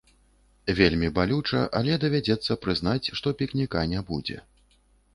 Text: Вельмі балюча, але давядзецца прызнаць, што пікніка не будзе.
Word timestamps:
Вельмі 0.79 1.09
балюча, 1.19 1.61
але 1.81 1.99
давядзецца 2.05 2.59
прызнаць, 2.65 3.13
што 3.23 3.37
пікніка 3.43 3.89
не 3.97 4.07
будзе. 4.13 4.37